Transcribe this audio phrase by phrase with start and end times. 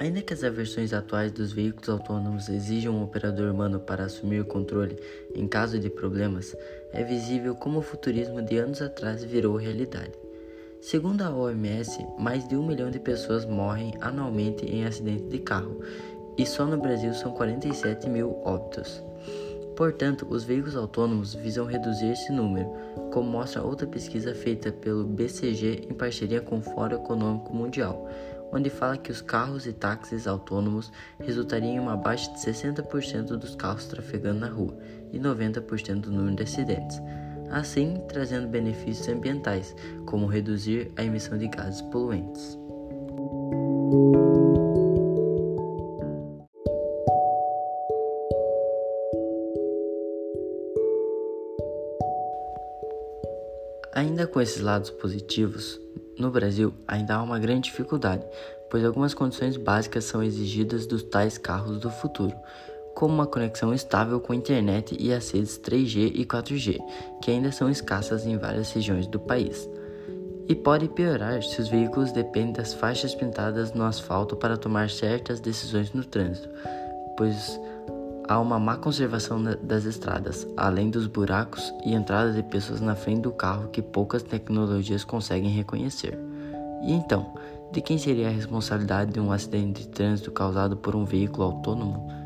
[0.00, 4.44] Ainda que as versões atuais dos veículos autônomos exijam um operador humano para assumir o
[4.44, 4.96] controle
[5.34, 6.56] em caso de problemas,
[6.92, 10.12] é visível como o futurismo de anos atrás virou realidade.
[10.80, 15.80] Segundo a OMS, mais de um milhão de pessoas morrem anualmente em acidentes de carro
[16.36, 19.02] e só no Brasil são 47 mil óbitos.
[19.76, 22.68] Portanto, os veículos autônomos visam reduzir esse número,
[23.12, 28.08] como mostra outra pesquisa feita pelo BCG em parceria com o Fórum Econômico Mundial,
[28.52, 33.54] onde fala que os carros e táxis autônomos resultariam em uma baixa de 60% dos
[33.54, 34.76] carros trafegando na rua
[35.12, 37.00] e 90% do número de acidentes,
[37.50, 39.74] assim trazendo benefícios ambientais,
[40.06, 42.58] como reduzir a emissão de gases poluentes.
[53.98, 55.80] Ainda com esses lados positivos,
[56.18, 58.24] no Brasil ainda há uma grande dificuldade,
[58.70, 62.34] pois algumas condições básicas são exigidas dos tais carros do futuro,
[62.94, 66.78] como uma conexão estável com a internet e as redes 3G e 4G,
[67.22, 69.68] que ainda são escassas em várias regiões do país.
[70.48, 75.40] E pode piorar se os veículos dependem das faixas pintadas no asfalto para tomar certas
[75.40, 76.48] decisões no trânsito,
[77.16, 77.60] pois
[78.28, 83.22] há uma má conservação das estradas, além dos buracos e entradas de pessoas na frente
[83.22, 86.18] do carro que poucas tecnologias conseguem reconhecer.
[86.82, 87.32] E então,
[87.72, 92.17] de quem seria a responsabilidade de um acidente de trânsito causado por um veículo autônomo?